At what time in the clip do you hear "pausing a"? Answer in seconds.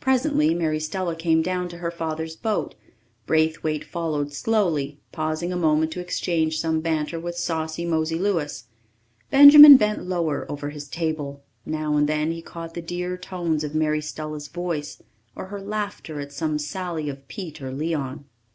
5.12-5.56